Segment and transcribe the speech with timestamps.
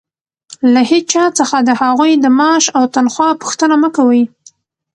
[0.73, 4.21] له هېچا څخه د هغوى د معاش او تنخوا پوښتنه مه کوئ!